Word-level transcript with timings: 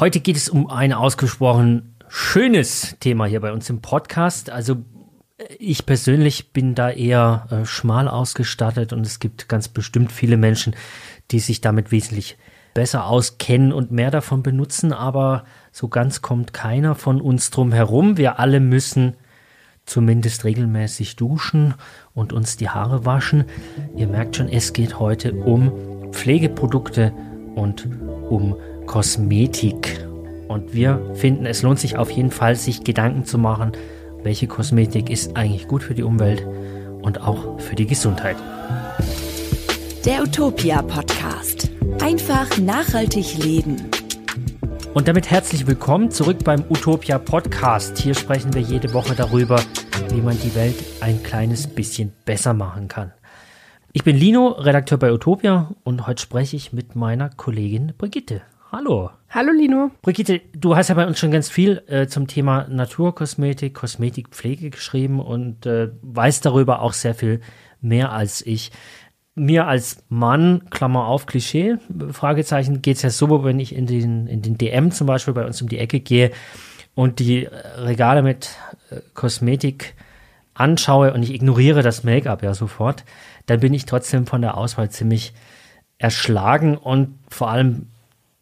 Heute 0.00 0.20
geht 0.20 0.38
es 0.38 0.48
um 0.48 0.70
ein 0.70 0.94
ausgesprochen 0.94 1.94
schönes 2.08 2.96
Thema 3.00 3.26
hier 3.26 3.40
bei 3.40 3.52
uns 3.52 3.68
im 3.68 3.82
Podcast. 3.82 4.48
Also 4.48 4.76
ich 5.58 5.84
persönlich 5.84 6.54
bin 6.54 6.74
da 6.74 6.88
eher 6.88 7.46
äh, 7.50 7.66
schmal 7.66 8.08
ausgestattet 8.08 8.94
und 8.94 9.04
es 9.04 9.18
gibt 9.18 9.50
ganz 9.50 9.68
bestimmt 9.68 10.10
viele 10.10 10.38
Menschen, 10.38 10.74
die 11.30 11.38
sich 11.38 11.60
damit 11.60 11.92
wesentlich 11.92 12.38
besser 12.72 13.04
auskennen 13.04 13.74
und 13.74 13.90
mehr 13.90 14.10
davon 14.10 14.42
benutzen, 14.42 14.94
aber 14.94 15.44
so 15.70 15.88
ganz 15.88 16.22
kommt 16.22 16.54
keiner 16.54 16.94
von 16.94 17.20
uns 17.20 17.50
drum 17.50 17.70
herum. 17.70 18.16
Wir 18.16 18.38
alle 18.38 18.60
müssen 18.60 19.16
zumindest 19.84 20.44
regelmäßig 20.44 21.16
duschen 21.16 21.74
und 22.14 22.32
uns 22.32 22.56
die 22.56 22.70
Haare 22.70 23.04
waschen. 23.04 23.44
Ihr 23.94 24.06
merkt 24.06 24.36
schon, 24.36 24.48
es 24.48 24.72
geht 24.72 24.98
heute 24.98 25.34
um 25.34 26.10
Pflegeprodukte 26.12 27.12
und 27.54 27.86
um 28.30 28.56
Kosmetik. 28.90 30.04
Und 30.48 30.74
wir 30.74 31.14
finden, 31.14 31.46
es 31.46 31.62
lohnt 31.62 31.78
sich 31.78 31.96
auf 31.96 32.10
jeden 32.10 32.32
Fall, 32.32 32.56
sich 32.56 32.82
Gedanken 32.82 33.24
zu 33.24 33.38
machen, 33.38 33.70
welche 34.24 34.48
Kosmetik 34.48 35.10
ist 35.10 35.36
eigentlich 35.36 35.68
gut 35.68 35.84
für 35.84 35.94
die 35.94 36.02
Umwelt 36.02 36.44
und 37.00 37.20
auch 37.20 37.60
für 37.60 37.76
die 37.76 37.86
Gesundheit. 37.86 38.34
Der 40.04 40.24
Utopia 40.24 40.82
Podcast. 40.82 41.70
Einfach 42.02 42.58
nachhaltig 42.58 43.38
leben. 43.38 43.76
Und 44.92 45.06
damit 45.06 45.30
herzlich 45.30 45.68
willkommen 45.68 46.10
zurück 46.10 46.38
beim 46.42 46.64
Utopia 46.68 47.18
Podcast. 47.18 47.96
Hier 47.96 48.16
sprechen 48.16 48.52
wir 48.54 48.62
jede 48.62 48.92
Woche 48.92 49.14
darüber, 49.14 49.62
wie 50.08 50.20
man 50.20 50.36
die 50.40 50.56
Welt 50.56 50.74
ein 51.00 51.22
kleines 51.22 51.68
bisschen 51.68 52.12
besser 52.24 52.54
machen 52.54 52.88
kann. 52.88 53.12
Ich 53.92 54.02
bin 54.02 54.16
Lino, 54.16 54.48
Redakteur 54.48 54.98
bei 54.98 55.12
Utopia 55.12 55.70
und 55.84 56.08
heute 56.08 56.20
spreche 56.20 56.56
ich 56.56 56.72
mit 56.72 56.96
meiner 56.96 57.28
Kollegin 57.30 57.92
Brigitte. 57.96 58.42
Hallo. 58.72 59.10
Hallo 59.30 59.50
Lino. 59.50 59.90
Brigitte, 60.00 60.40
du 60.52 60.76
hast 60.76 60.90
ja 60.90 60.94
bei 60.94 61.04
uns 61.04 61.18
schon 61.18 61.32
ganz 61.32 61.48
viel 61.48 61.82
äh, 61.88 62.06
zum 62.06 62.28
Thema 62.28 62.68
Naturkosmetik, 62.68 63.74
Kosmetikpflege 63.74 64.70
geschrieben 64.70 65.18
und 65.18 65.66
äh, 65.66 65.88
weißt 66.02 66.46
darüber 66.46 66.80
auch 66.80 66.92
sehr 66.92 67.16
viel 67.16 67.40
mehr 67.80 68.12
als 68.12 68.46
ich. 68.46 68.70
Mir 69.34 69.66
als 69.66 70.04
Mann, 70.08 70.66
Klammer 70.70 71.06
auf, 71.06 71.26
Klischee, 71.26 71.78
Fragezeichen, 72.12 72.80
geht 72.80 72.96
es 72.96 73.02
ja 73.02 73.10
so, 73.10 73.42
wenn 73.42 73.58
ich 73.58 73.74
in 73.74 73.86
den, 73.86 74.28
in 74.28 74.40
den 74.40 74.56
DM 74.56 74.92
zum 74.92 75.08
Beispiel 75.08 75.34
bei 75.34 75.44
uns 75.44 75.60
um 75.60 75.68
die 75.68 75.78
Ecke 75.78 75.98
gehe 75.98 76.30
und 76.94 77.18
die 77.18 77.48
Regale 77.76 78.22
mit 78.22 78.50
äh, 78.90 79.00
Kosmetik 79.14 79.94
anschaue 80.54 81.12
und 81.12 81.24
ich 81.24 81.34
ignoriere 81.34 81.82
das 81.82 82.04
Make-up 82.04 82.44
ja 82.44 82.54
sofort, 82.54 83.04
dann 83.46 83.58
bin 83.58 83.74
ich 83.74 83.84
trotzdem 83.84 84.28
von 84.28 84.42
der 84.42 84.56
Auswahl 84.56 84.90
ziemlich 84.90 85.32
erschlagen 85.98 86.76
und 86.76 87.18
vor 87.28 87.50
allem 87.50 87.86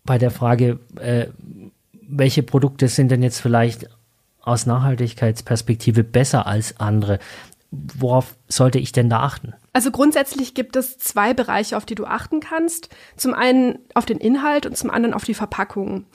bei 0.08 0.16
der 0.16 0.30
Frage, 0.30 0.80
äh, 0.98 1.26
welche 1.92 2.42
Produkte 2.42 2.88
sind 2.88 3.10
denn 3.10 3.22
jetzt 3.22 3.40
vielleicht 3.40 3.90
aus 4.40 4.64
Nachhaltigkeitsperspektive 4.64 6.02
besser 6.02 6.46
als 6.46 6.80
andere? 6.80 7.18
Worauf 7.70 8.34
sollte 8.48 8.78
ich 8.78 8.92
denn 8.92 9.10
da 9.10 9.20
achten? 9.20 9.52
Also 9.74 9.90
grundsätzlich 9.90 10.54
gibt 10.54 10.76
es 10.76 10.96
zwei 10.96 11.34
Bereiche, 11.34 11.76
auf 11.76 11.84
die 11.84 11.94
du 11.94 12.06
achten 12.06 12.40
kannst. 12.40 12.88
Zum 13.16 13.34
einen 13.34 13.80
auf 13.92 14.06
den 14.06 14.16
Inhalt 14.16 14.64
und 14.64 14.78
zum 14.78 14.88
anderen 14.90 15.12
auf 15.12 15.24
die 15.24 15.34
Verpackung. 15.34 16.06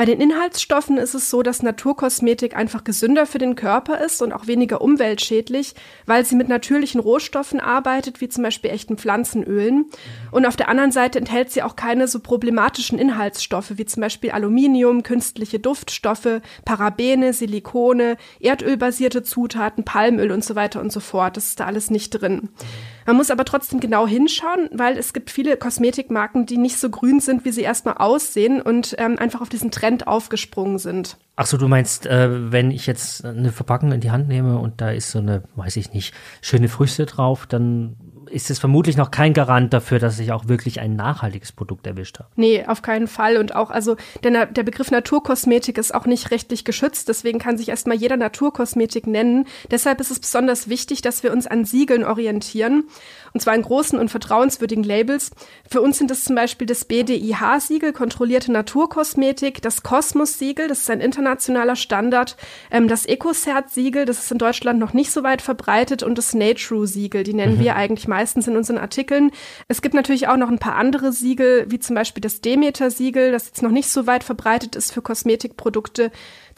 Bei 0.00 0.06
den 0.06 0.18
Inhaltsstoffen 0.18 0.96
ist 0.96 1.12
es 1.12 1.28
so, 1.28 1.42
dass 1.42 1.62
Naturkosmetik 1.62 2.56
einfach 2.56 2.84
gesünder 2.84 3.26
für 3.26 3.36
den 3.36 3.54
Körper 3.54 4.02
ist 4.02 4.22
und 4.22 4.32
auch 4.32 4.46
weniger 4.46 4.80
umweltschädlich, 4.80 5.74
weil 6.06 6.24
sie 6.24 6.36
mit 6.36 6.48
natürlichen 6.48 7.02
Rohstoffen 7.02 7.60
arbeitet, 7.60 8.22
wie 8.22 8.30
zum 8.30 8.42
Beispiel 8.42 8.70
echten 8.70 8.96
Pflanzenölen. 8.96 9.90
Und 10.30 10.46
auf 10.46 10.56
der 10.56 10.70
anderen 10.70 10.90
Seite 10.90 11.18
enthält 11.18 11.50
sie 11.50 11.62
auch 11.62 11.76
keine 11.76 12.08
so 12.08 12.18
problematischen 12.20 12.98
Inhaltsstoffe, 12.98 13.72
wie 13.76 13.84
zum 13.84 14.00
Beispiel 14.00 14.30
Aluminium, 14.30 15.02
künstliche 15.02 15.58
Duftstoffe, 15.58 16.40
Parabene, 16.64 17.34
Silikone, 17.34 18.16
erdölbasierte 18.40 19.22
Zutaten, 19.22 19.84
Palmöl 19.84 20.32
und 20.32 20.42
so 20.42 20.54
weiter 20.54 20.80
und 20.80 20.92
so 20.92 21.00
fort. 21.00 21.36
Das 21.36 21.48
ist 21.48 21.60
da 21.60 21.66
alles 21.66 21.90
nicht 21.90 22.08
drin. 22.08 22.48
Man 23.10 23.16
muss 23.16 23.32
aber 23.32 23.44
trotzdem 23.44 23.80
genau 23.80 24.06
hinschauen, 24.06 24.68
weil 24.72 24.96
es 24.96 25.12
gibt 25.12 25.30
viele 25.30 25.56
Kosmetikmarken, 25.56 26.46
die 26.46 26.58
nicht 26.58 26.78
so 26.78 26.90
grün 26.90 27.18
sind, 27.18 27.44
wie 27.44 27.50
sie 27.50 27.62
erstmal 27.62 27.94
aussehen 27.94 28.62
und 28.62 28.94
ähm, 28.98 29.18
einfach 29.18 29.40
auf 29.40 29.48
diesen 29.48 29.72
Trend 29.72 30.06
aufgesprungen 30.06 30.78
sind. 30.78 31.16
Ach 31.34 31.46
so, 31.46 31.56
du 31.56 31.66
meinst, 31.66 32.06
äh, 32.06 32.52
wenn 32.52 32.70
ich 32.70 32.86
jetzt 32.86 33.24
eine 33.24 33.50
Verpackung 33.50 33.90
in 33.90 34.00
die 34.00 34.12
Hand 34.12 34.28
nehme 34.28 34.58
und 34.58 34.80
da 34.80 34.92
ist 34.92 35.10
so 35.10 35.18
eine, 35.18 35.42
weiß 35.56 35.76
ich 35.78 35.92
nicht, 35.92 36.14
schöne 36.40 36.68
Früchte 36.68 37.04
drauf, 37.04 37.46
dann 37.48 37.96
ist 38.30 38.50
es 38.50 38.58
vermutlich 38.58 38.96
noch 38.96 39.10
kein 39.10 39.32
Garant 39.32 39.72
dafür, 39.72 39.98
dass 39.98 40.18
ich 40.18 40.32
auch 40.32 40.48
wirklich 40.48 40.80
ein 40.80 40.96
nachhaltiges 40.96 41.52
Produkt 41.52 41.86
erwischt 41.86 42.18
habe. 42.18 42.28
Nee, 42.36 42.64
auf 42.66 42.82
keinen 42.82 43.06
Fall. 43.06 43.36
Und 43.36 43.54
auch, 43.54 43.70
also 43.70 43.96
der, 44.22 44.46
der 44.46 44.62
Begriff 44.62 44.90
Naturkosmetik 44.90 45.78
ist 45.78 45.94
auch 45.94 46.06
nicht 46.06 46.30
rechtlich 46.30 46.64
geschützt. 46.64 47.08
Deswegen 47.08 47.38
kann 47.38 47.58
sich 47.58 47.68
erstmal 47.68 47.96
jeder 47.96 48.16
Naturkosmetik 48.16 49.06
nennen. 49.06 49.46
Deshalb 49.70 50.00
ist 50.00 50.10
es 50.10 50.20
besonders 50.20 50.68
wichtig, 50.68 51.02
dass 51.02 51.22
wir 51.22 51.32
uns 51.32 51.46
an 51.46 51.64
Siegeln 51.64 52.04
orientieren. 52.04 52.84
Und 53.32 53.40
zwar 53.40 53.54
an 53.54 53.62
großen 53.62 53.98
und 53.98 54.10
vertrauenswürdigen 54.10 54.84
Labels. 54.84 55.30
Für 55.68 55.80
uns 55.80 55.98
sind 55.98 56.10
es 56.10 56.24
zum 56.24 56.34
Beispiel 56.34 56.66
das 56.66 56.84
BDIH-Siegel, 56.84 57.92
kontrollierte 57.92 58.50
Naturkosmetik, 58.52 59.62
das 59.62 59.82
Kosmos-Siegel, 59.82 60.68
das 60.68 60.80
ist 60.80 60.90
ein 60.90 61.00
internationaler 61.00 61.76
Standard, 61.76 62.36
ähm, 62.70 62.88
das 62.88 63.06
EcoCert-Siegel, 63.06 64.04
das 64.04 64.18
ist 64.18 64.32
in 64.32 64.38
Deutschland 64.38 64.78
noch 64.78 64.92
nicht 64.92 65.12
so 65.12 65.22
weit 65.22 65.42
verbreitet 65.42 66.02
und 66.02 66.18
das 66.18 66.34
Natrue-Siegel, 66.34 67.22
die 67.22 67.34
nennen 67.34 67.58
mhm. 67.58 67.60
wir 67.60 67.76
eigentlich 67.76 68.08
meistens 68.08 68.48
in 68.48 68.56
unseren 68.56 68.78
Artikeln. 68.78 69.30
Es 69.68 69.82
gibt 69.82 69.94
natürlich 69.94 70.28
auch 70.28 70.36
noch 70.36 70.48
ein 70.48 70.58
paar 70.58 70.76
andere 70.76 71.12
Siegel, 71.12 71.66
wie 71.68 71.78
zum 71.78 71.94
Beispiel 71.94 72.20
das 72.20 72.40
Demeter-Siegel, 72.40 73.32
das 73.32 73.46
jetzt 73.46 73.62
noch 73.62 73.70
nicht 73.70 73.90
so 73.90 74.06
weit 74.06 74.24
verbreitet 74.24 74.76
ist 74.76 74.92
für 74.92 75.02
Kosmetikprodukte. 75.02 76.10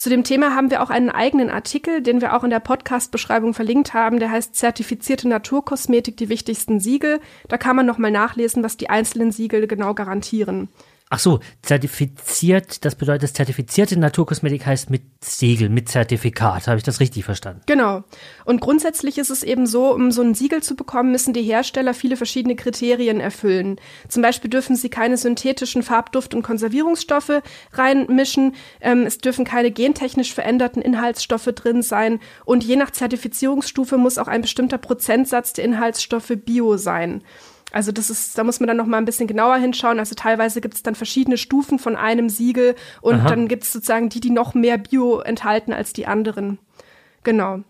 Zu 0.03 0.11
dem 0.11 0.25
Thema 0.25 0.57
haben 0.57 0.73
wir 0.73 0.83
auch 0.83 0.91
einen 0.91 1.11
eigenen 1.11 1.49
Artikel, 1.49 2.03
den 2.03 2.21
wir 2.21 2.35
auch 2.35 2.43
in 2.43 2.51
der 2.51 2.59
Podcast-Beschreibung 2.59 3.55
verlinkt 3.55 3.95
haben. 3.95 4.19
Der 4.19 4.33
heißt 4.33 4.53
Zertifizierte 4.53 5.29
Naturkosmetik, 5.29 6.17
die 6.17 6.29
wichtigsten 6.29 6.81
Siegel. 6.81 7.21
Da 7.47 7.57
kann 7.57 7.77
man 7.77 7.87
nochmal 7.87 8.11
nachlesen, 8.11 8.65
was 8.65 8.77
die 8.77 8.91
einzelnen 8.91 9.31
Siegel 9.31 9.69
genau 9.69 9.95
garantieren. 9.95 10.71
Ach 11.15 11.19
so, 11.19 11.41
zertifiziert, 11.61 12.87
das 12.87 12.95
bedeutet, 12.95 13.37
zertifizierte 13.37 13.99
Naturkosmetik 13.99 14.65
heißt 14.65 14.89
mit 14.89 15.03
Siegel, 15.21 15.69
mit 15.69 15.91
Zertifikat. 15.91 16.69
Habe 16.69 16.79
ich 16.79 16.85
das 16.85 17.01
richtig 17.01 17.27
verstanden? 17.27 17.61
Genau. 17.67 18.05
Und 18.47 18.63
grundsätzlich 18.63 19.19
ist 19.19 19.29
es 19.29 19.43
eben 19.43 19.67
so, 19.67 19.93
um 19.93 20.11
so 20.11 20.23
ein 20.23 20.33
Siegel 20.33 20.63
zu 20.63 20.75
bekommen, 20.75 21.13
müssen 21.13 21.35
die 21.35 21.43
Hersteller 21.43 21.93
viele 21.93 22.17
verschiedene 22.17 22.57
Kriterien 22.57 23.21
erfüllen. 23.21 23.79
Zum 24.09 24.23
Beispiel 24.23 24.49
dürfen 24.49 24.75
sie 24.75 24.89
keine 24.89 25.19
synthetischen 25.19 25.83
Farbduft- 25.83 26.35
und 26.35 26.43
Konservierungsstoffe 26.43 27.43
reinmischen. 27.75 28.55
Ähm, 28.81 29.05
es 29.05 29.19
dürfen 29.19 29.45
keine 29.45 29.71
gentechnisch 29.71 30.33
veränderten 30.33 30.81
Inhaltsstoffe 30.81 31.51
drin 31.55 31.83
sein. 31.83 32.21
Und 32.47 32.65
je 32.65 32.77
nach 32.77 32.91
Zertifizierungsstufe 32.91 33.99
muss 33.99 34.17
auch 34.17 34.29
ein 34.29 34.41
bestimmter 34.41 34.79
Prozentsatz 34.79 35.53
der 35.53 35.67
Inhaltsstoffe 35.67 36.33
bio 36.43 36.79
sein. 36.79 37.23
Also 37.73 37.93
das 37.93 38.11
ist, 38.11 38.37
da 38.37 38.45
muss 38.45 38.61
man 38.61 38.67
dann 38.67 38.77
noch 38.77 38.87
mal 38.87 38.99
ein 38.99 39.05
bisschen 39.05 39.27
genauer 39.27 39.57
hinschauen. 39.57 39.99
Also 39.99 40.15
teilweise 40.15 40.61
gibt 40.61 40.75
es 40.75 40.83
dann 40.83 40.95
verschiedene 40.95 41.39
Stufen 41.39 41.79
von 41.79 41.97
einem 41.97 42.29
Siegel 42.29 42.75
und 43.01 43.17
Aha. 43.17 43.29
dann 43.31 43.49
gibt 43.49 43.65
es 43.65 43.73
sozusagen 43.73 44.09
die, 44.09 44.21
die 44.21 44.31
noch 44.31 44.55
mehr 44.55 44.79
Bio 44.79 45.21
enthalten 45.21 45.73
als 45.73 45.93
die 45.93 46.07
anderen. 46.07 46.59
Genau. 47.25 47.61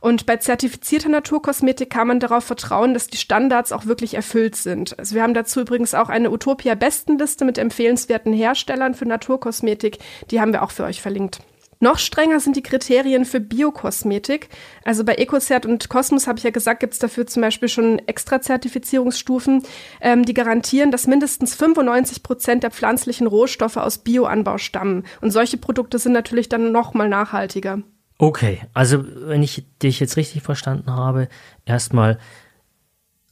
Und 0.00 0.26
bei 0.26 0.36
zertifizierter 0.36 1.08
Naturkosmetik 1.08 1.90
kann 1.90 2.06
man 2.06 2.20
darauf 2.20 2.44
vertrauen, 2.44 2.94
dass 2.94 3.08
die 3.08 3.16
Standards 3.16 3.72
auch 3.72 3.86
wirklich 3.86 4.14
erfüllt 4.14 4.56
sind. 4.56 4.98
Also 4.98 5.14
wir 5.14 5.22
haben 5.22 5.34
dazu 5.34 5.60
übrigens 5.60 5.94
auch 5.94 6.08
eine 6.08 6.30
Utopia-Bestenliste 6.30 7.44
mit 7.44 7.58
empfehlenswerten 7.58 8.32
Herstellern 8.32 8.94
für 8.94 9.06
Naturkosmetik. 9.06 9.98
Die 10.30 10.40
haben 10.40 10.52
wir 10.52 10.62
auch 10.62 10.70
für 10.70 10.84
euch 10.84 11.00
verlinkt. 11.00 11.40
Noch 11.78 11.98
strenger 11.98 12.40
sind 12.40 12.56
die 12.56 12.62
Kriterien 12.62 13.24
für 13.24 13.40
Biokosmetik. 13.40 14.48
Also 14.84 15.04
bei 15.04 15.16
EcoCert 15.16 15.66
und 15.66 15.88
Cosmos 15.88 16.26
habe 16.26 16.38
ich 16.38 16.44
ja 16.44 16.50
gesagt, 16.50 16.80
gibt 16.80 16.94
es 16.94 16.98
dafür 16.98 17.26
zum 17.26 17.42
Beispiel 17.42 17.68
schon 17.68 17.98
extra 18.06 18.40
Zertifizierungsstufen, 18.40 19.62
ähm, 20.00 20.24
die 20.24 20.34
garantieren, 20.34 20.90
dass 20.90 21.06
mindestens 21.06 21.54
95 21.54 22.22
Prozent 22.22 22.62
der 22.62 22.70
pflanzlichen 22.70 23.26
Rohstoffe 23.26 23.76
aus 23.76 23.98
Bioanbau 23.98 24.58
stammen. 24.58 25.04
Und 25.20 25.32
solche 25.32 25.58
Produkte 25.58 25.98
sind 25.98 26.12
natürlich 26.12 26.48
dann 26.48 26.72
noch 26.72 26.94
mal 26.94 27.08
nachhaltiger. 27.08 27.82
Okay, 28.18 28.62
also 28.72 29.04
wenn 29.28 29.42
ich 29.42 29.66
dich 29.82 30.00
jetzt 30.00 30.16
richtig 30.16 30.42
verstanden 30.42 30.90
habe, 30.90 31.28
erstmal 31.66 32.18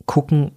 gucken, 0.05 0.53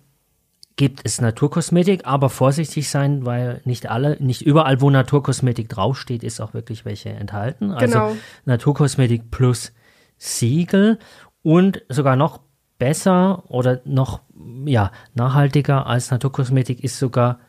gibt 0.78 1.02
es 1.04 1.20
Naturkosmetik, 1.20 2.06
aber 2.06 2.30
vorsichtig 2.30 2.90
sein, 2.90 3.26
weil 3.26 3.62
nicht 3.66 3.90
alle, 3.90 4.16
nicht 4.20 4.44
überall, 4.44 4.80
wo 4.80 4.90
Naturkosmetik 4.90 5.68
draufsteht, 5.70 6.24
ist 6.24 6.40
auch 6.40 6.54
wirklich 6.54 6.86
welche 6.86 7.10
enthalten. 7.10 7.72
Also 7.72 7.86
genau. 7.86 8.18
Naturkosmetik 8.46 9.32
plus 9.32 9.74
Siegel 10.18 11.00
und 11.42 11.82
sogar 11.90 12.16
noch 12.16 12.40
besser 12.78 13.44
oder 13.50 13.82
noch 13.86 14.22
ja, 14.66 14.92
nachhaltiger 15.16 15.88
als 15.88 16.12
Naturkosmetik 16.12 16.84
ist 16.84 17.00
sogar 17.00 17.40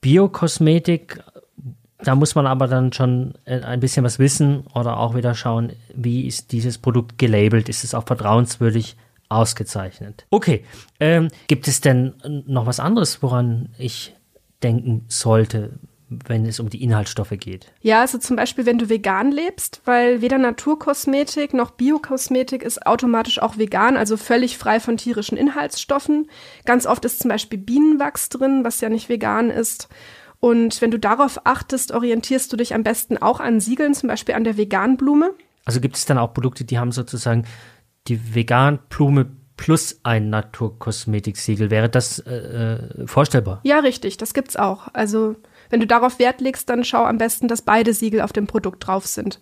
Biokosmetik. 0.00 1.22
Da 1.98 2.14
muss 2.14 2.34
man 2.34 2.46
aber 2.46 2.66
dann 2.66 2.92
schon 2.94 3.34
äh, 3.44 3.60
ein 3.60 3.80
bisschen 3.80 4.04
was 4.04 4.18
wissen 4.18 4.66
oder 4.74 4.98
auch 4.98 5.14
wieder 5.14 5.34
schauen, 5.34 5.72
wie 5.94 6.26
ist 6.26 6.52
dieses 6.52 6.78
Produkt 6.78 7.18
gelabelt, 7.18 7.68
ist 7.68 7.84
es 7.84 7.94
auch 7.94 8.04
vertrauenswürdig 8.04 8.96
Ausgezeichnet. 9.34 10.26
Okay, 10.30 10.64
ähm, 11.00 11.28
gibt 11.46 11.68
es 11.68 11.80
denn 11.80 12.14
noch 12.46 12.66
was 12.66 12.80
anderes, 12.80 13.22
woran 13.22 13.70
ich 13.78 14.14
denken 14.62 15.04
sollte, 15.08 15.78
wenn 16.08 16.46
es 16.46 16.60
um 16.60 16.70
die 16.70 16.82
Inhaltsstoffe 16.82 17.34
geht? 17.38 17.72
Ja, 17.80 18.00
also 18.00 18.18
zum 18.18 18.36
Beispiel, 18.36 18.66
wenn 18.66 18.78
du 18.78 18.88
vegan 18.88 19.32
lebst, 19.32 19.80
weil 19.84 20.20
weder 20.20 20.38
Naturkosmetik 20.38 21.54
noch 21.54 21.72
Biokosmetik 21.72 22.62
ist 22.62 22.86
automatisch 22.86 23.40
auch 23.40 23.58
vegan, 23.58 23.96
also 23.96 24.16
völlig 24.16 24.58
frei 24.58 24.80
von 24.80 24.96
tierischen 24.96 25.36
Inhaltsstoffen. 25.36 26.28
Ganz 26.64 26.86
oft 26.86 27.04
ist 27.04 27.20
zum 27.20 27.30
Beispiel 27.30 27.58
Bienenwachs 27.58 28.28
drin, 28.28 28.64
was 28.64 28.80
ja 28.80 28.88
nicht 28.88 29.08
vegan 29.08 29.50
ist. 29.50 29.88
Und 30.40 30.82
wenn 30.82 30.90
du 30.90 30.98
darauf 30.98 31.46
achtest, 31.46 31.92
orientierst 31.92 32.52
du 32.52 32.56
dich 32.56 32.74
am 32.74 32.82
besten 32.82 33.16
auch 33.16 33.40
an 33.40 33.60
Siegeln, 33.60 33.94
zum 33.94 34.08
Beispiel 34.08 34.34
an 34.34 34.44
der 34.44 34.58
Veganblume. 34.58 35.30
Also 35.64 35.80
gibt 35.80 35.96
es 35.96 36.04
dann 36.04 36.18
auch 36.18 36.34
Produkte, 36.34 36.64
die 36.64 36.78
haben 36.78 36.92
sozusagen 36.92 37.46
die 38.08 38.34
Veganblume 38.34 39.26
plus 39.56 40.00
ein 40.02 40.30
Naturkosmetiksiegel. 40.30 41.70
Wäre 41.70 41.88
das 41.88 42.18
äh, 42.20 42.34
äh, 42.34 43.06
vorstellbar? 43.06 43.60
Ja, 43.62 43.78
richtig, 43.78 44.16
das 44.16 44.34
gibt's 44.34 44.56
auch. 44.56 44.88
Also 44.92 45.36
wenn 45.70 45.80
du 45.80 45.86
darauf 45.86 46.18
Wert 46.18 46.40
legst, 46.40 46.68
dann 46.68 46.84
schau 46.84 47.04
am 47.04 47.18
besten, 47.18 47.48
dass 47.48 47.62
beide 47.62 47.94
Siegel 47.94 48.20
auf 48.20 48.32
dem 48.32 48.46
Produkt 48.46 48.86
drauf 48.86 49.06
sind. 49.06 49.40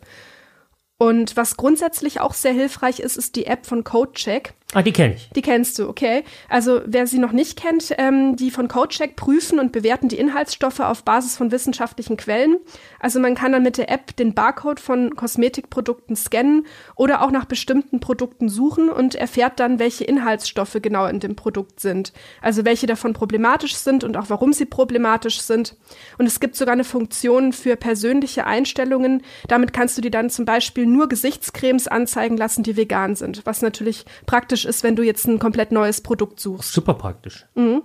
Und 0.98 1.36
was 1.36 1.56
grundsätzlich 1.56 2.20
auch 2.20 2.34
sehr 2.34 2.52
hilfreich 2.52 3.00
ist, 3.00 3.16
ist 3.16 3.34
die 3.34 3.46
App 3.46 3.66
von 3.66 3.82
CodeCheck. 3.82 4.54
Ah, 4.74 4.80
die 4.80 4.92
kenne 4.92 5.14
ich. 5.14 5.28
Die 5.36 5.42
kennst 5.42 5.78
du, 5.78 5.86
okay. 5.86 6.24
Also 6.48 6.80
wer 6.86 7.06
sie 7.06 7.18
noch 7.18 7.32
nicht 7.32 7.60
kennt, 7.60 7.94
ähm, 7.98 8.36
die 8.36 8.50
von 8.50 8.68
CodeCheck 8.68 9.16
prüfen 9.16 9.58
und 9.58 9.70
bewerten 9.70 10.08
die 10.08 10.16
Inhaltsstoffe 10.16 10.80
auf 10.80 11.04
Basis 11.04 11.36
von 11.36 11.50
wissenschaftlichen 11.50 12.16
Quellen. 12.16 12.56
Also 12.98 13.20
man 13.20 13.34
kann 13.34 13.52
dann 13.52 13.62
mit 13.62 13.76
der 13.76 13.90
App 13.90 14.16
den 14.16 14.32
Barcode 14.32 14.80
von 14.80 15.14
Kosmetikprodukten 15.14 16.16
scannen 16.16 16.66
oder 16.96 17.20
auch 17.20 17.30
nach 17.30 17.44
bestimmten 17.44 18.00
Produkten 18.00 18.48
suchen 18.48 18.88
und 18.88 19.14
erfährt 19.14 19.60
dann, 19.60 19.78
welche 19.78 20.04
Inhaltsstoffe 20.04 20.78
genau 20.80 21.04
in 21.04 21.20
dem 21.20 21.36
Produkt 21.36 21.80
sind. 21.80 22.14
Also 22.40 22.64
welche 22.64 22.86
davon 22.86 23.12
problematisch 23.12 23.76
sind 23.76 24.04
und 24.04 24.16
auch 24.16 24.30
warum 24.30 24.54
sie 24.54 24.64
problematisch 24.64 25.42
sind. 25.42 25.76
Und 26.16 26.24
es 26.24 26.40
gibt 26.40 26.56
sogar 26.56 26.72
eine 26.72 26.84
Funktion 26.84 27.52
für 27.52 27.76
persönliche 27.76 28.46
Einstellungen. 28.46 29.22
Damit 29.48 29.74
kannst 29.74 29.98
du 29.98 30.00
dir 30.00 30.10
dann 30.10 30.30
zum 30.30 30.46
Beispiel 30.46 30.86
nur 30.86 31.10
Gesichtscremes 31.10 31.88
anzeigen 31.88 32.38
lassen, 32.38 32.62
die 32.62 32.78
vegan 32.78 33.16
sind, 33.16 33.42
was 33.44 33.60
natürlich 33.60 34.06
praktisch 34.24 34.61
praktisch 34.62 34.64
ist, 34.64 34.82
wenn 34.82 34.96
du 34.96 35.02
jetzt 35.02 35.26
ein 35.26 35.38
komplett 35.38 35.72
neues 35.72 36.00
Produkt 36.00 36.40
suchst. 36.40 36.72
Super 36.72 36.94
praktisch. 36.94 37.46
Mhm. 37.54 37.82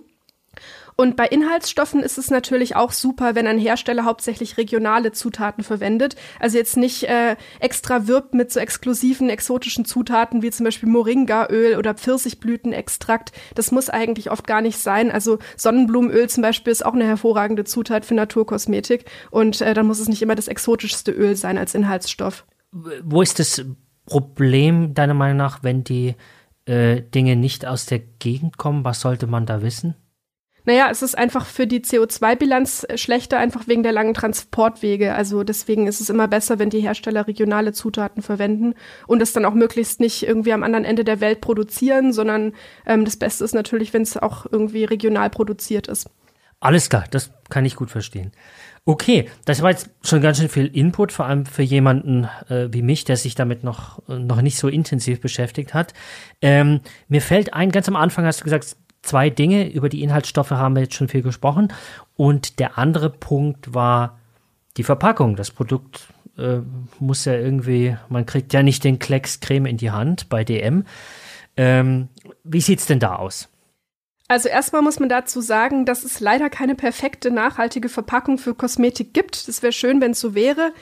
Und 0.99 1.15
bei 1.15 1.27
Inhaltsstoffen 1.27 2.01
ist 2.01 2.17
es 2.17 2.31
natürlich 2.31 2.75
auch 2.75 2.91
super, 2.91 3.35
wenn 3.35 3.45
ein 3.45 3.59
Hersteller 3.59 4.03
hauptsächlich 4.03 4.57
regionale 4.57 5.11
Zutaten 5.11 5.63
verwendet. 5.63 6.15
Also 6.39 6.57
jetzt 6.57 6.75
nicht 6.75 7.03
äh, 7.03 7.35
extra 7.59 8.07
wirbt 8.07 8.33
mit 8.33 8.51
so 8.51 8.59
exklusiven, 8.59 9.29
exotischen 9.29 9.85
Zutaten 9.85 10.41
wie 10.41 10.49
zum 10.49 10.63
Beispiel 10.63 10.89
Moringaöl 10.89 11.77
oder 11.77 11.93
Pfirsichblütenextrakt. 11.93 13.31
Das 13.53 13.71
muss 13.71 13.91
eigentlich 13.91 14.31
oft 14.31 14.47
gar 14.47 14.61
nicht 14.61 14.79
sein. 14.79 15.11
Also 15.11 15.37
Sonnenblumenöl 15.55 16.29
zum 16.29 16.41
Beispiel 16.41 16.71
ist 16.71 16.83
auch 16.83 16.95
eine 16.95 17.05
hervorragende 17.05 17.63
Zutat 17.63 18.03
für 18.03 18.15
Naturkosmetik. 18.15 19.05
Und 19.29 19.61
äh, 19.61 19.75
dann 19.75 19.85
muss 19.85 19.99
es 19.99 20.09
nicht 20.09 20.23
immer 20.23 20.35
das 20.35 20.47
exotischste 20.47 21.11
Öl 21.11 21.35
sein 21.35 21.59
als 21.59 21.75
Inhaltsstoff. 21.75 22.47
Wo 22.71 23.21
ist 23.21 23.37
das 23.37 23.63
Problem 24.07 24.95
deiner 24.95 25.13
Meinung 25.13 25.37
nach, 25.37 25.61
wenn 25.61 25.83
die 25.83 26.15
äh, 26.67 27.01
Dinge 27.01 27.35
nicht 27.35 27.65
aus 27.65 27.85
der 27.85 27.99
Gegend 27.99 28.57
kommen? 28.57 28.83
Was 28.83 29.01
sollte 29.01 29.27
man 29.27 29.45
da 29.45 29.61
wissen? 29.61 29.95
Naja, 30.67 30.89
es 30.91 31.01
ist 31.01 31.17
einfach 31.17 31.45
für 31.45 31.65
die 31.65 31.79
CO2-Bilanz 31.79 32.85
schlechter, 32.95 33.39
einfach 33.39 33.69
wegen 33.69 33.83
der 33.83 33.93
langen 33.93 34.13
Transportwege. 34.13 35.15
Also 35.15 35.45
deswegen 35.45 35.87
ist 35.87 36.01
es 36.01 36.09
immer 36.09 36.27
besser, 36.27 36.59
wenn 36.59 36.69
die 36.69 36.81
Hersteller 36.81 37.25
regionale 37.25 37.71
Zutaten 37.71 38.21
verwenden 38.21 38.73
und 39.07 39.21
es 39.21 39.31
dann 39.31 39.45
auch 39.45 39.53
möglichst 39.53 40.01
nicht 40.01 40.23
irgendwie 40.23 40.51
am 40.51 40.63
anderen 40.63 40.83
Ende 40.83 41.05
der 41.05 41.21
Welt 41.21 41.39
produzieren, 41.39 42.11
sondern 42.11 42.51
ähm, 42.85 43.05
das 43.05 43.15
Beste 43.15 43.45
ist 43.45 43.55
natürlich, 43.55 43.93
wenn 43.93 44.01
es 44.01 44.17
auch 44.17 44.45
irgendwie 44.51 44.83
regional 44.83 45.29
produziert 45.29 45.87
ist. 45.87 46.09
Alles 46.59 46.89
klar, 46.89 47.05
das 47.11 47.31
kann 47.49 47.63
ich 47.63 47.77
gut 47.77 47.89
verstehen. 47.89 48.33
Okay, 48.87 49.29
das 49.43 49.61
war 49.61 49.71
jetzt 49.71 49.89
schon 50.01 50.21
ganz 50.21 50.37
schön 50.37 50.47
viel 50.47 50.67
Input, 50.67 51.11
vor 51.11 51.25
allem 51.25 51.45
für 51.45 51.61
jemanden 51.61 52.29
äh, 52.47 52.69
wie 52.71 52.81
mich, 52.81 53.03
der 53.03 53.17
sich 53.17 53.35
damit 53.35 53.61
noch, 53.65 54.01
noch 54.07 54.41
nicht 54.41 54.57
so 54.57 54.69
intensiv 54.69 55.19
beschäftigt 55.19 55.73
hat. 55.73 55.93
Ähm, 56.41 56.79
mir 57.09 57.21
fällt 57.21 57.53
ein, 57.53 57.69
ganz 57.73 57.89
am 57.89 57.97
Anfang 57.97 58.23
hast 58.23 58.39
du 58.39 58.43
gesagt, 58.45 58.77
zwei 59.01 59.29
Dinge, 59.29 59.69
über 59.69 59.89
die 59.89 60.03
Inhaltsstoffe 60.03 60.51
haben 60.51 60.75
wir 60.75 60.83
jetzt 60.83 60.95
schon 60.95 61.09
viel 61.09 61.21
gesprochen. 61.21 61.73
Und 62.15 62.59
der 62.59 62.77
andere 62.77 63.09
Punkt 63.09 63.73
war 63.73 64.19
die 64.77 64.83
Verpackung. 64.83 65.35
Das 65.35 65.51
Produkt 65.51 66.07
äh, 66.37 66.59
muss 66.97 67.25
ja 67.25 67.33
irgendwie, 67.33 67.97
man 68.07 68.25
kriegt 68.25 68.53
ja 68.53 68.63
nicht 68.63 68.85
den 68.85 68.99
Klecks 68.99 69.41
Creme 69.41 69.65
in 69.65 69.75
die 69.75 69.91
Hand 69.91 70.29
bei 70.29 70.45
DM. 70.45 70.85
Ähm, 71.57 72.07
wie 72.45 72.61
sieht's 72.61 72.85
denn 72.85 72.99
da 72.99 73.17
aus? 73.17 73.49
Also 74.27 74.49
erstmal 74.49 74.81
muss 74.81 74.99
man 74.99 75.09
dazu 75.09 75.39
sagen, 75.39 75.85
dass 75.85 76.03
es 76.03 76.19
leider 76.19 76.49
keine 76.49 76.75
perfekte 76.75 77.31
nachhaltige 77.31 77.87
Verpackung 77.87 78.37
für 78.37 78.53
Kosmetik 78.53 79.13
gibt. 79.13 79.47
Das 79.47 79.61
wäre 79.61 79.71
schön, 79.71 80.01
wenn 80.01 80.11
es 80.11 80.19
so 80.19 80.35
wäre. 80.35 80.73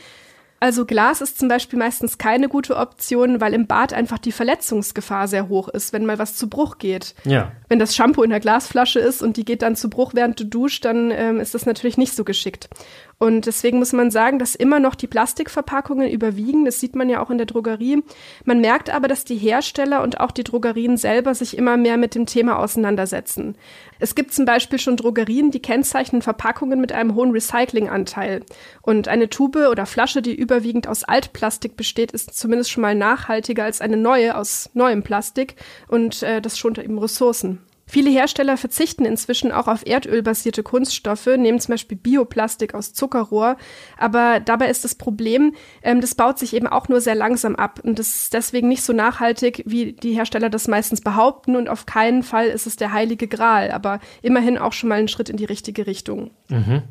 Also 0.59 0.85
Glas 0.85 1.21
ist 1.21 1.37
zum 1.37 1.47
Beispiel 1.47 1.77
meistens 1.77 2.17
keine 2.17 2.47
gute 2.47 2.77
Option, 2.77 3.41
weil 3.41 3.53
im 3.53 3.67
Bad 3.67 3.93
einfach 3.93 4.17
die 4.17 4.31
Verletzungsgefahr 4.31 5.27
sehr 5.27 5.47
hoch 5.49 5.67
ist, 5.67 5.93
wenn 5.93 6.05
mal 6.05 6.17
was 6.17 6.35
zu 6.35 6.49
Bruch 6.49 6.77
geht. 6.77 7.13
Ja. 7.25 7.51
Wenn 7.67 7.77
das 7.77 7.95
Shampoo 7.95 8.23
in 8.23 8.29
der 8.29 8.39
Glasflasche 8.39 8.99
ist 8.99 9.21
und 9.21 9.37
die 9.37 9.45
geht 9.45 9.61
dann 9.61 9.75
zu 9.75 9.89
Bruch, 9.89 10.13
während 10.15 10.39
du 10.39 10.45
duschst, 10.45 10.83
dann 10.83 11.11
ähm, 11.11 11.39
ist 11.39 11.53
das 11.53 11.65
natürlich 11.65 11.97
nicht 11.97 12.15
so 12.15 12.23
geschickt. 12.23 12.69
Und 13.17 13.45
deswegen 13.45 13.79
muss 13.79 13.93
man 13.93 14.11
sagen, 14.11 14.39
dass 14.39 14.55
immer 14.55 14.79
noch 14.79 14.95
die 14.95 15.07
Plastikverpackungen 15.07 16.09
überwiegen. 16.09 16.65
Das 16.65 16.79
sieht 16.79 16.95
man 16.95 17.09
ja 17.09 17.23
auch 17.23 17.29
in 17.29 17.37
der 17.37 17.47
Drogerie. 17.47 18.03
Man 18.43 18.59
merkt 18.59 18.89
aber, 18.89 19.07
dass 19.07 19.23
die 19.23 19.37
Hersteller 19.37 20.03
und 20.03 20.19
auch 20.19 20.31
die 20.31 20.43
Drogerien 20.43 20.97
selber 20.97 21.33
sich 21.33 21.57
immer 21.57 21.77
mehr 21.77 21.97
mit 21.97 22.13
dem 22.13 22.25
Thema 22.25 22.59
auseinandersetzen. 22.59 23.55
Es 23.99 24.15
gibt 24.15 24.33
zum 24.33 24.43
Beispiel 24.43 24.79
schon 24.79 24.97
Drogerien, 24.97 25.51
die 25.51 25.61
kennzeichnen 25.61 26.21
Verpackungen 26.21 26.81
mit 26.81 26.91
einem 26.91 27.15
hohen 27.15 27.31
Recyclinganteil. 27.31 28.43
Und 28.81 29.07
eine 29.07 29.29
Tube 29.29 29.67
oder 29.71 29.85
Flasche, 29.85 30.21
die 30.21 30.35
überwiegend 30.35 30.87
aus 30.87 31.05
Altplastik 31.05 31.77
besteht, 31.77 32.11
ist 32.11 32.37
zumindest 32.37 32.71
schon 32.71 32.81
mal 32.81 32.95
nachhaltiger 32.95 33.63
als 33.63 33.79
eine 33.79 33.97
neue 33.97 34.35
aus 34.35 34.69
neuem 34.73 35.03
Plastik. 35.03 35.55
Und 35.87 36.21
äh, 36.23 36.41
das 36.41 36.57
schont 36.57 36.77
eben 36.77 36.99
Ressourcen. 36.99 37.59
Viele 37.87 38.09
Hersteller 38.09 38.57
verzichten 38.57 39.05
inzwischen 39.05 39.51
auch 39.51 39.67
auf 39.67 39.85
erdölbasierte 39.85 40.63
Kunststoffe, 40.63 41.27
nehmen 41.27 41.59
zum 41.59 41.73
Beispiel 41.73 41.97
Bioplastik 41.97 42.73
aus 42.73 42.93
Zuckerrohr. 42.93 43.57
Aber 43.97 44.39
dabei 44.39 44.69
ist 44.69 44.83
das 44.83 44.95
Problem, 44.95 45.53
ähm, 45.83 46.01
das 46.01 46.15
baut 46.15 46.39
sich 46.39 46.55
eben 46.55 46.65
auch 46.65 46.89
nur 46.89 46.99
sehr 46.99 47.15
langsam 47.15 47.55
ab. 47.55 47.79
Und 47.83 47.99
das 47.99 48.07
ist 48.15 48.33
deswegen 48.33 48.69
nicht 48.69 48.83
so 48.83 48.91
nachhaltig, 48.91 49.63
wie 49.67 49.93
die 49.93 50.13
Hersteller 50.13 50.49
das 50.49 50.67
meistens 50.67 51.01
behaupten. 51.01 51.55
Und 51.55 51.69
auf 51.69 51.85
keinen 51.85 52.23
Fall 52.23 52.47
ist 52.47 52.65
es 52.65 52.75
der 52.75 52.91
heilige 52.91 53.27
Gral, 53.27 53.69
aber 53.69 53.99
immerhin 54.23 54.57
auch 54.57 54.73
schon 54.73 54.89
mal 54.89 54.99
ein 54.99 55.07
Schritt 55.07 55.29
in 55.29 55.37
die 55.37 55.45
richtige 55.45 55.85
Richtung. 55.85 56.31
Mhm. 56.49 56.83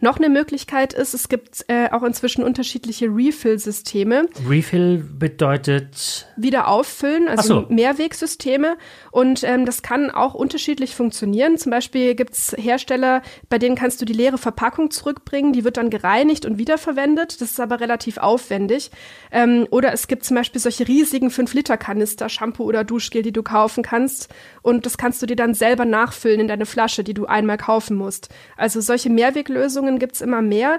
Noch 0.00 0.18
eine 0.18 0.28
Möglichkeit 0.28 0.92
ist, 0.92 1.14
es 1.14 1.28
gibt 1.28 1.64
äh, 1.68 1.88
auch 1.90 2.02
inzwischen 2.02 2.44
unterschiedliche 2.44 3.06
Refill-Systeme. 3.06 4.26
Refill 4.48 4.98
bedeutet 4.98 6.26
wieder 6.36 6.68
auffüllen, 6.68 7.28
also 7.28 7.62
so. 7.62 7.66
Mehrwegsysteme. 7.68 8.76
Und 9.10 9.42
ähm, 9.44 9.64
das 9.64 9.82
kann 9.82 10.10
auch 10.10 10.34
unterschiedlich 10.34 10.94
funktionieren. 10.94 11.56
Zum 11.56 11.70
Beispiel 11.70 12.14
gibt 12.14 12.34
es 12.34 12.54
Hersteller, 12.58 13.22
bei 13.48 13.58
denen 13.58 13.76
kannst 13.76 14.00
du 14.00 14.04
die 14.04 14.12
leere 14.12 14.38
Verpackung 14.38 14.90
zurückbringen, 14.90 15.52
die 15.52 15.64
wird 15.64 15.76
dann 15.76 15.90
gereinigt 15.90 16.44
und 16.44 16.58
wiederverwendet. 16.58 17.40
Das 17.40 17.52
ist 17.52 17.60
aber 17.60 17.80
relativ 17.80 18.18
aufwendig. 18.18 18.90
Ähm, 19.32 19.66
oder 19.70 19.92
es 19.92 20.08
gibt 20.08 20.24
zum 20.24 20.36
Beispiel 20.36 20.60
solche 20.60 20.86
riesigen 20.86 21.28
5-Liter-Kanister, 21.28 22.28
Shampoo 22.28 22.64
oder 22.64 22.84
Duschgel, 22.84 23.22
die 23.22 23.32
du 23.32 23.42
kaufen 23.42 23.82
kannst. 23.82 24.28
Und 24.62 24.84
das 24.84 24.98
kannst 24.98 25.22
du 25.22 25.26
dir 25.26 25.36
dann 25.36 25.54
selber 25.54 25.84
nachfüllen 25.84 26.40
in 26.40 26.48
deine 26.48 26.66
Flasche, 26.66 27.02
die 27.02 27.14
du 27.14 27.26
einmal 27.26 27.56
kaufen 27.56 27.96
musst. 27.96 28.28
Also 28.56 28.80
solche 28.80 29.10
Mehrweglösungen 29.10 29.65
Lösungen 29.66 29.98
gibt 29.98 30.14
es 30.14 30.20
immer 30.20 30.42
mehr. 30.42 30.78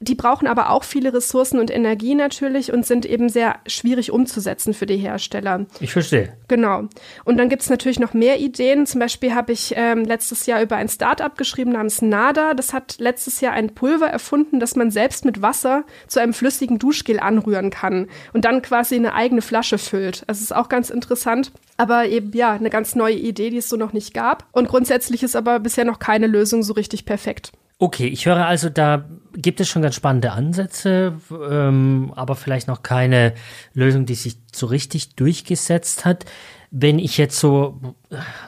Die 0.00 0.14
brauchen 0.14 0.46
aber 0.46 0.70
auch 0.70 0.84
viele 0.84 1.12
Ressourcen 1.12 1.58
und 1.58 1.72
Energie 1.72 2.14
natürlich 2.14 2.72
und 2.72 2.86
sind 2.86 3.04
eben 3.04 3.28
sehr 3.28 3.56
schwierig 3.66 4.12
umzusetzen 4.12 4.72
für 4.72 4.86
die 4.86 4.96
Hersteller. 4.96 5.66
Ich 5.80 5.92
verstehe. 5.92 6.32
Genau. 6.46 6.84
Und 7.24 7.36
dann 7.36 7.48
gibt 7.48 7.62
es 7.62 7.70
natürlich 7.70 7.98
noch 7.98 8.14
mehr 8.14 8.38
Ideen. 8.38 8.86
Zum 8.86 9.00
Beispiel 9.00 9.34
habe 9.34 9.50
ich 9.50 9.74
ähm, 9.74 10.04
letztes 10.04 10.46
Jahr 10.46 10.62
über 10.62 10.76
ein 10.76 10.88
Startup 10.88 11.36
geschrieben 11.36 11.72
namens 11.72 12.00
Nada. 12.00 12.54
Das 12.54 12.72
hat 12.72 12.98
letztes 13.00 13.40
Jahr 13.40 13.54
ein 13.54 13.74
Pulver 13.74 14.06
erfunden, 14.06 14.60
das 14.60 14.76
man 14.76 14.92
selbst 14.92 15.24
mit 15.24 15.42
Wasser 15.42 15.82
zu 16.06 16.20
einem 16.20 16.32
flüssigen 16.32 16.78
Duschgel 16.78 17.18
anrühren 17.18 17.70
kann 17.70 18.06
und 18.32 18.44
dann 18.44 18.62
quasi 18.62 18.94
eine 18.94 19.14
eigene 19.14 19.42
Flasche 19.42 19.78
füllt. 19.78 20.22
Also 20.28 20.42
ist 20.42 20.54
auch 20.54 20.68
ganz 20.68 20.90
interessant. 20.90 21.50
Aber 21.76 22.06
eben 22.06 22.30
ja, 22.34 22.52
eine 22.52 22.70
ganz 22.70 22.94
neue 22.94 23.16
Idee, 23.16 23.50
die 23.50 23.58
es 23.58 23.68
so 23.68 23.76
noch 23.76 23.92
nicht 23.92 24.14
gab. 24.14 24.46
Und 24.52 24.68
grundsätzlich 24.68 25.24
ist 25.24 25.34
aber 25.34 25.58
bisher 25.58 25.84
noch 25.84 25.98
keine 25.98 26.28
Lösung 26.28 26.62
so 26.62 26.72
richtig 26.74 27.04
perfekt. 27.04 27.50
Okay, 27.80 28.08
ich 28.08 28.26
höre 28.26 28.44
also, 28.44 28.70
da 28.70 29.08
gibt 29.34 29.60
es 29.60 29.68
schon 29.68 29.82
ganz 29.82 29.94
spannende 29.94 30.32
Ansätze, 30.32 31.14
ähm, 31.30 32.12
aber 32.16 32.34
vielleicht 32.34 32.66
noch 32.66 32.82
keine 32.82 33.34
Lösung, 33.72 34.04
die 34.04 34.16
sich 34.16 34.36
so 34.52 34.66
richtig 34.66 35.14
durchgesetzt 35.14 36.04
hat. 36.04 36.24
Wenn 36.72 36.98
ich 36.98 37.18
jetzt 37.18 37.38
so, 37.38 37.80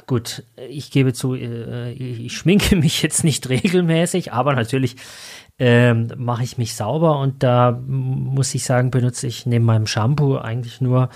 gut, 0.08 0.42
ich 0.56 0.90
gebe 0.90 1.12
zu, 1.12 1.36
äh, 1.36 1.92
ich 1.92 2.36
schminke 2.36 2.74
mich 2.76 3.02
jetzt 3.02 3.22
nicht 3.22 3.48
regelmäßig, 3.48 4.32
aber 4.32 4.54
natürlich 4.54 4.96
ähm, 5.60 6.08
mache 6.16 6.42
ich 6.42 6.58
mich 6.58 6.74
sauber 6.74 7.20
und 7.20 7.44
da 7.44 7.70
muss 7.86 8.52
ich 8.54 8.64
sagen, 8.64 8.90
benutze 8.90 9.28
ich 9.28 9.46
neben 9.46 9.64
meinem 9.64 9.86
Shampoo 9.86 10.38
eigentlich 10.38 10.80
nur 10.80 11.08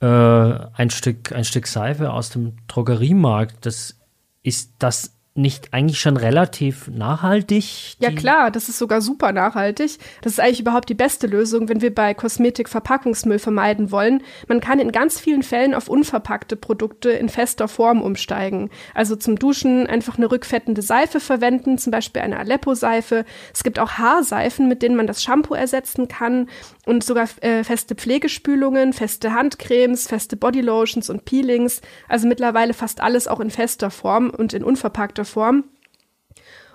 äh, 0.00 0.06
ein 0.06 0.88
Stück, 0.88 1.32
ein 1.32 1.44
Stück 1.44 1.66
Seife 1.66 2.10
aus 2.10 2.30
dem 2.30 2.56
Drogeriemarkt. 2.68 3.66
Das 3.66 3.98
ist 4.42 4.72
das 4.78 5.14
nicht 5.36 5.74
eigentlich 5.74 6.00
schon 6.00 6.16
relativ 6.16 6.86
nachhaltig? 6.86 7.96
Ja 7.98 8.12
klar, 8.12 8.52
das 8.52 8.68
ist 8.68 8.78
sogar 8.78 9.00
super 9.00 9.32
nachhaltig. 9.32 9.98
Das 10.22 10.34
ist 10.34 10.40
eigentlich 10.40 10.60
überhaupt 10.60 10.88
die 10.88 10.94
beste 10.94 11.26
Lösung, 11.26 11.68
wenn 11.68 11.80
wir 11.80 11.92
bei 11.92 12.14
Kosmetik 12.14 12.68
Verpackungsmüll 12.68 13.40
vermeiden 13.40 13.90
wollen. 13.90 14.22
Man 14.46 14.60
kann 14.60 14.78
in 14.78 14.92
ganz 14.92 15.18
vielen 15.18 15.42
Fällen 15.42 15.74
auf 15.74 15.88
unverpackte 15.88 16.54
Produkte 16.54 17.10
in 17.10 17.28
fester 17.28 17.66
Form 17.66 18.00
umsteigen. 18.00 18.70
Also 18.94 19.16
zum 19.16 19.36
Duschen 19.36 19.88
einfach 19.88 20.18
eine 20.18 20.30
rückfettende 20.30 20.82
Seife 20.82 21.18
verwenden, 21.18 21.78
zum 21.78 21.90
Beispiel 21.90 22.22
eine 22.22 22.38
Aleppo-Seife. 22.38 23.24
Es 23.52 23.64
gibt 23.64 23.80
auch 23.80 23.92
Haarseifen, 23.92 24.68
mit 24.68 24.82
denen 24.82 24.94
man 24.94 25.08
das 25.08 25.20
Shampoo 25.20 25.54
ersetzen 25.54 26.06
kann 26.06 26.48
und 26.86 27.02
sogar 27.02 27.28
äh, 27.40 27.64
feste 27.64 27.96
Pflegespülungen, 27.96 28.92
feste 28.92 29.34
Handcremes, 29.34 30.06
feste 30.06 30.36
Bodylotions 30.36 31.10
und 31.10 31.24
Peelings. 31.24 31.80
Also 32.08 32.28
mittlerweile 32.28 32.72
fast 32.72 33.00
alles 33.00 33.26
auch 33.26 33.40
in 33.40 33.50
fester 33.50 33.90
Form 33.90 34.30
und 34.30 34.52
in 34.52 34.62
unverpackter 34.62 35.23
Form. 35.24 35.64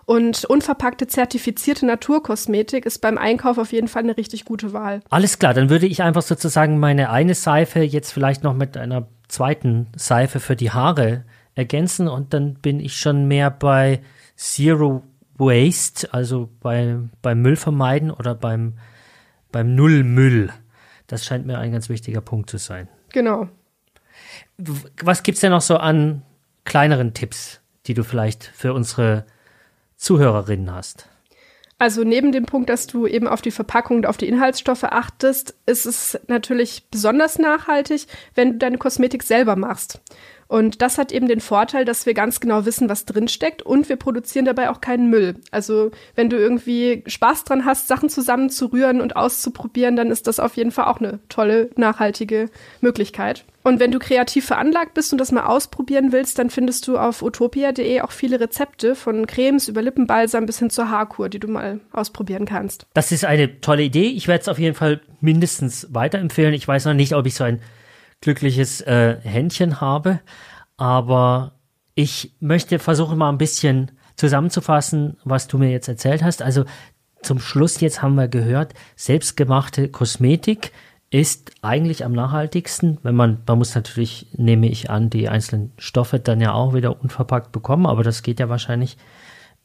Und 0.05 0.43
unverpackte 0.45 1.05
zertifizierte 1.05 1.85
Naturkosmetik 1.85 2.87
ist 2.87 2.97
beim 2.97 3.19
Einkauf 3.19 3.59
auf 3.59 3.71
jeden 3.71 3.87
Fall 3.87 4.01
eine 4.01 4.17
richtig 4.17 4.43
gute 4.43 4.73
Wahl. 4.73 5.01
Alles 5.11 5.37
klar, 5.37 5.53
dann 5.53 5.69
würde 5.69 5.85
ich 5.85 6.01
einfach 6.01 6.23
sozusagen 6.23 6.79
meine 6.79 7.11
eine 7.11 7.35
Seife 7.35 7.81
jetzt 7.81 8.11
vielleicht 8.11 8.43
noch 8.43 8.55
mit 8.55 8.75
einer 8.75 9.07
zweiten 9.27 9.85
Seife 9.95 10.39
für 10.39 10.55
die 10.55 10.71
Haare 10.71 11.25
ergänzen 11.53 12.07
und 12.07 12.33
dann 12.33 12.55
bin 12.55 12.79
ich 12.79 12.97
schon 12.97 13.27
mehr 13.27 13.51
bei 13.51 14.01
Zero 14.35 15.03
Waste, 15.37 16.11
also 16.11 16.49
bei, 16.59 16.97
beim 17.21 17.43
Müll 17.43 17.55
vermeiden 17.55 18.09
oder 18.09 18.33
beim, 18.33 18.79
beim 19.51 19.75
Nullmüll. 19.75 20.51
Das 21.05 21.23
scheint 21.23 21.45
mir 21.45 21.59
ein 21.59 21.71
ganz 21.71 21.87
wichtiger 21.87 22.21
Punkt 22.21 22.49
zu 22.49 22.57
sein. 22.57 22.87
Genau. 23.13 23.47
Was 25.03 25.23
gibt 25.23 25.35
es 25.35 25.41
denn 25.41 25.51
noch 25.51 25.61
so 25.61 25.77
an 25.77 26.23
kleineren 26.65 27.13
Tipps? 27.13 27.61
Die 27.89 27.95
du 27.95 28.03
vielleicht 28.03 28.43
für 28.43 28.73
unsere 28.73 29.25
Zuhörerinnen 29.97 30.71
hast? 30.71 31.09
Also 31.79 32.03
neben 32.03 32.31
dem 32.31 32.45
Punkt, 32.45 32.69
dass 32.69 32.87
du 32.87 33.07
eben 33.07 33.27
auf 33.27 33.41
die 33.41 33.51
Verpackung 33.51 33.97
und 33.97 34.05
auf 34.05 34.17
die 34.17 34.27
Inhaltsstoffe 34.27 34.83
achtest, 34.83 35.55
ist 35.65 35.85
es 35.85 36.19
natürlich 36.27 36.83
besonders 36.91 37.39
nachhaltig, 37.39 38.05
wenn 38.35 38.51
du 38.51 38.57
deine 38.59 38.77
Kosmetik 38.77 39.23
selber 39.23 39.55
machst. 39.55 40.01
Und 40.49 40.81
das 40.81 40.97
hat 40.97 41.11
eben 41.11 41.27
den 41.27 41.41
Vorteil, 41.41 41.85
dass 41.85 42.07
wir 42.07 42.15
ganz 42.15 42.39
genau 42.39 42.65
wissen, 42.65 42.89
was 42.89 43.05
drinsteckt 43.05 43.61
und 43.61 43.87
wir 43.87 43.97
produzieren 43.97 44.45
dabei 44.45 44.71
auch 44.71 44.81
keinen 44.81 45.07
Müll. 45.11 45.35
Also 45.51 45.91
wenn 46.15 46.31
du 46.31 46.37
irgendwie 46.37 47.03
Spaß 47.05 47.43
dran 47.43 47.65
hast, 47.65 47.87
Sachen 47.87 48.09
zusammenzurühren 48.09 48.99
und 48.99 49.15
auszuprobieren, 49.15 49.95
dann 49.95 50.09
ist 50.09 50.25
das 50.25 50.39
auf 50.39 50.57
jeden 50.57 50.71
Fall 50.71 50.85
auch 50.85 50.99
eine 50.99 51.19
tolle, 51.29 51.69
nachhaltige 51.75 52.49
Möglichkeit. 52.81 53.45
Und 53.61 53.79
wenn 53.79 53.91
du 53.91 53.99
kreativ 53.99 54.47
veranlagt 54.47 54.95
bist 54.95 55.11
und 55.11 55.19
das 55.19 55.31
mal 55.31 55.45
ausprobieren 55.45 56.11
willst, 56.11 56.39
dann 56.39 56.49
findest 56.49 56.87
du 56.87 56.97
auf 56.97 57.21
utopia.de 57.21 58.01
auch 58.01 58.11
viele 58.11 58.39
Rezepte 58.39 58.95
von 58.95 59.27
Cremes 59.27 59.67
über 59.67 59.83
Lippenbalsam 59.83 60.47
bis 60.47 60.57
hin 60.57 60.71
zur 60.71 60.89
Haarkur, 60.89 61.29
die 61.29 61.39
du 61.39 61.47
mal 61.47 61.79
ausprobieren 61.91 62.45
kannst. 62.45 62.87
Das 62.95 63.11
ist 63.11 63.23
eine 63.23 63.61
tolle 63.61 63.83
Idee. 63.83 64.07
Ich 64.07 64.27
werde 64.27 64.41
es 64.41 64.47
auf 64.47 64.57
jeden 64.57 64.75
Fall 64.75 65.01
mindestens 65.21 65.89
weiterempfehlen. 65.91 66.55
Ich 66.55 66.67
weiß 66.67 66.85
noch 66.85 66.95
nicht, 66.95 67.13
ob 67.13 67.27
ich 67.27 67.35
so 67.35 67.43
ein 67.43 67.61
glückliches 68.21 68.81
äh, 68.81 69.17
Händchen 69.21 69.81
habe. 69.81 70.19
Aber 70.77 71.53
ich 71.95 72.33
möchte 72.39 72.79
versuchen, 72.79 73.17
mal 73.17 73.29
ein 73.29 73.37
bisschen 73.37 73.91
zusammenzufassen, 74.15 75.17
was 75.23 75.47
du 75.47 75.57
mir 75.57 75.71
jetzt 75.71 75.87
erzählt 75.87 76.23
hast. 76.23 76.41
Also 76.41 76.65
zum 77.21 77.39
Schluss 77.39 77.79
jetzt 77.81 78.01
haben 78.01 78.15
wir 78.15 78.27
gehört, 78.27 78.73
selbstgemachte 78.95 79.89
Kosmetik 79.89 80.71
ist 81.11 81.51
eigentlich 81.61 82.05
am 82.05 82.13
nachhaltigsten, 82.13 82.99
wenn 83.01 83.15
man, 83.15 83.39
man 83.47 83.57
muss 83.57 83.73
natürlich, 83.73 84.27
nehme 84.33 84.67
ich 84.67 84.89
an, 84.89 85.09
die 85.09 85.27
einzelnen 85.27 85.71
Stoffe 85.77 86.19
dann 86.19 86.39
ja 86.39 86.53
auch 86.53 86.73
wieder 86.73 87.01
unverpackt 87.01 87.51
bekommen, 87.51 87.87
aber 87.87 88.03
das 88.03 88.21
geht 88.21 88.39
ja 88.39 88.47
wahrscheinlich, 88.47 88.95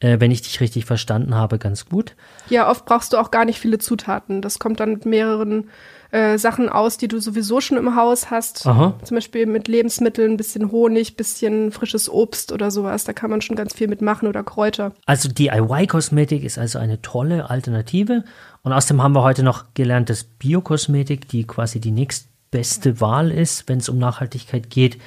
äh, 0.05 0.21
wenn 0.21 0.31
ich 0.31 0.43
dich 0.43 0.61
richtig 0.61 0.85
verstanden 0.85 1.35
habe, 1.35 1.59
ganz 1.59 1.87
gut. 1.87 2.15
Ja, 2.51 2.71
oft 2.71 2.85
brauchst 2.85 3.15
du 3.15 3.17
auch 3.17 3.31
gar 3.31 3.47
nicht 3.47 3.59
viele 3.59 3.79
Zutaten. 3.79 4.43
Das 4.43 4.59
kommt 4.59 4.79
dann 4.79 4.91
mit 4.91 5.07
mehreren 5.07 5.71
äh, 6.11 6.37
Sachen 6.37 6.69
aus, 6.69 6.99
die 6.99 7.09
du 7.09 7.21
sowieso 7.21 7.63
schon 7.63 7.79
im 7.79 7.97
Haus 7.97 8.31
hast. 8.31 8.67
Aha. 8.67 8.99
Zum 9.03 9.15
Beispiel 9.15 9.47
mit 9.47 9.67
Lebensmitteln, 9.67 10.33
ein 10.33 10.37
bisschen 10.37 10.71
Honig, 10.71 11.17
bisschen 11.17 11.73
frisches 11.73 12.11
Obst 12.11 12.53
oder 12.53 12.71
sowas. 12.71 13.05
Da 13.05 13.15
kann 13.15 13.31
man 13.31 13.41
schon 13.41 13.57
ganz 13.57 13.73
viel 13.73 13.89
mitmachen 13.89 14.29
oder 14.29 14.43
Kräuter. 14.43 14.93
Also 15.07 15.31
DIY-Kosmetik 15.31 16.45
ist 16.45 16.59
also 16.59 16.79
eine 16.79 17.01
tolle 17.01 17.49
Alternative. 17.49 18.25
Und 18.63 18.73
außerdem 18.75 19.03
haben 19.03 19.15
wir 19.15 19.23
heute 19.23 19.43
noch 19.43 19.73
gelernt, 19.73 20.11
dass 20.11 20.25
Biokosmetik, 20.25 21.29
die 21.29 21.47
quasi 21.47 21.81
die 21.81 21.93
nächstbeste 21.93 23.01
Wahl 23.01 23.31
ist, 23.31 23.71
wenn 23.71 23.79
es 23.79 23.89
um 23.89 23.99
Nachhaltigkeit 23.99 24.69
geht, 24.69 24.99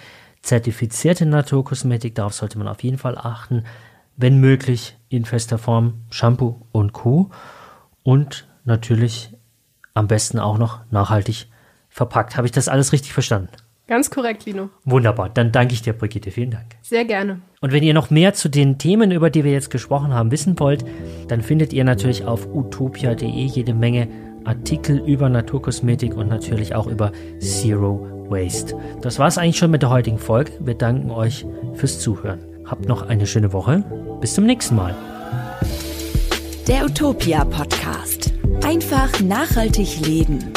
zertifizierte 0.41 1.27
Naturkosmetik, 1.27 2.15
darauf 2.15 2.33
sollte 2.33 2.57
man 2.57 2.67
auf 2.67 2.81
jeden 2.81 2.97
Fall 2.97 3.15
achten. 3.15 3.63
Wenn 4.17 4.39
möglich 4.39 4.97
in 5.09 5.25
fester 5.25 5.57
Form 5.57 6.01
Shampoo 6.09 6.61
und 6.71 6.91
Co. 6.93 7.29
Und 8.03 8.47
natürlich 8.65 9.33
am 9.93 10.07
besten 10.07 10.39
auch 10.39 10.57
noch 10.57 10.79
nachhaltig 10.91 11.47
verpackt. 11.89 12.37
Habe 12.37 12.45
ich 12.45 12.51
das 12.51 12.67
alles 12.67 12.93
richtig 12.93 13.13
verstanden? 13.13 13.49
Ganz 13.87 14.09
korrekt, 14.09 14.45
Lino. 14.45 14.69
Wunderbar. 14.83 15.29
Dann 15.29 15.51
danke 15.51 15.73
ich 15.73 15.81
dir, 15.81 15.93
Brigitte. 15.93 16.29
Vielen 16.29 16.51
Dank. 16.51 16.75
Sehr 16.81 17.05
gerne. 17.05 17.39
Und 17.61 17.71
wenn 17.71 17.83
ihr 17.83 17.93
noch 17.93 18.09
mehr 18.09 18.33
zu 18.33 18.49
den 18.49 18.77
Themen, 18.77 19.11
über 19.11 19.29
die 19.29 19.45
wir 19.45 19.53
jetzt 19.53 19.69
gesprochen 19.69 20.13
haben, 20.13 20.29
wissen 20.29 20.59
wollt, 20.59 20.85
dann 21.29 21.41
findet 21.41 21.71
ihr 21.71 21.85
natürlich 21.85 22.25
auf 22.25 22.47
utopia.de 22.53 23.27
jede 23.27 23.73
Menge 23.73 24.09
Artikel 24.43 25.01
über 25.05 25.29
Naturkosmetik 25.29 26.15
und 26.15 26.27
natürlich 26.27 26.75
auch 26.75 26.87
über 26.87 27.11
Zero 27.39 28.25
Waste. 28.29 28.77
Das 29.01 29.19
war 29.19 29.27
es 29.27 29.37
eigentlich 29.37 29.57
schon 29.57 29.71
mit 29.71 29.81
der 29.81 29.89
heutigen 29.89 30.19
Folge. 30.19 30.51
Wir 30.59 30.75
danken 30.75 31.09
euch 31.09 31.45
fürs 31.73 31.99
Zuhören. 31.99 32.46
Habt 32.67 32.87
noch 32.87 33.07
eine 33.07 33.25
schöne 33.25 33.53
Woche. 33.53 33.83
Bis 34.19 34.33
zum 34.33 34.45
nächsten 34.45 34.75
Mal. 34.75 34.93
Der 36.67 36.83
Utopia 36.85 37.45
Podcast. 37.45 38.33
Einfach 38.61 39.19
nachhaltig 39.21 40.05
leben. 40.05 40.51